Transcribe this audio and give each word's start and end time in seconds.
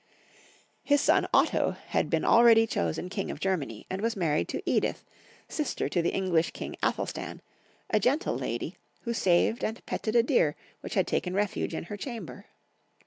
His 0.83 0.99
son 0.99 1.27
Otto 1.31 1.75
had 1.89 2.09
been 2.09 2.25
already 2.25 2.65
chosen 2.65 3.07
King 3.07 3.29
of 3.29 3.39
Germany, 3.39 3.85
and 3.87 4.01
was 4.01 4.15
married 4.15 4.47
to 4.47 4.63
Edith, 4.67 5.05
sister 5.47 5.87
to 5.89 6.01
the 6.01 6.09
English 6.09 6.49
king 6.53 6.75
Athelstan, 6.81 7.39
a 7.91 7.99
gentle 7.99 8.35
lady, 8.35 8.77
who 9.01 9.13
saved 9.13 9.63
and 9.63 9.85
petted 9.85 10.15
a 10.15 10.23
deer 10.23 10.55
which 10.79 10.95
had 10.95 11.05
taken 11.05 11.35
refuge 11.35 11.75
in 11.75 11.83
her 11.83 11.97
chamber. 11.97 12.47